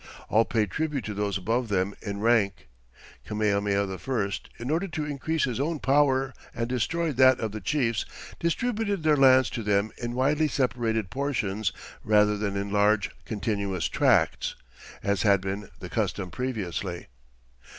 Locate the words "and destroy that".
6.55-7.39